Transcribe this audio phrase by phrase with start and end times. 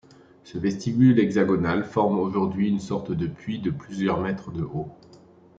[0.43, 4.89] Ce vestibule hexagonal forme aujourd'hui une sorte de puits de plusieurs mètres de haut.